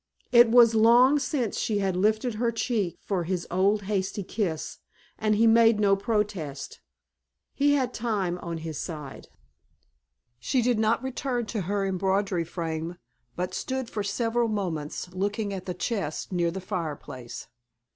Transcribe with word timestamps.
It 0.31 0.49
was 0.49 0.73
long 0.73 1.19
since 1.19 1.59
she 1.59 1.77
had 1.77 1.95
lifted 1.95 2.33
her 2.33 2.51
cheek 2.51 2.97
for 3.05 3.23
his 3.25 3.45
old 3.51 3.83
hasty 3.83 4.23
kiss, 4.23 4.79
and 5.19 5.35
he 5.35 5.45
made 5.45 5.79
no 5.79 5.95
protest. 5.95 6.79
He 7.53 7.75
had 7.75 7.93
time 7.93 8.39
on 8.39 8.57
his 8.65 8.79
side. 8.79 9.27
She 10.39 10.63
did 10.63 10.79
not 10.79 11.03
return 11.03 11.45
to 11.45 11.61
her 11.61 11.85
embroidery 11.85 12.45
frame 12.45 12.97
but 13.35 13.53
stood 13.53 13.91
for 13.91 14.01
several 14.01 14.47
moments 14.47 15.13
looking 15.13 15.53
at 15.53 15.67
the 15.67 15.75
chest 15.75 16.31
near 16.31 16.49
the 16.49 16.59
fireplace. 16.61 17.45